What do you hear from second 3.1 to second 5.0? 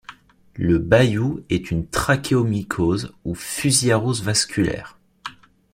ou fusariose vasculaire.